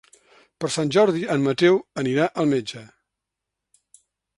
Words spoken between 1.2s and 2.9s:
en Mateu anirà al metge.